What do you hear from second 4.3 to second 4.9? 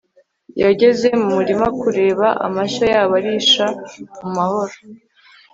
mahoro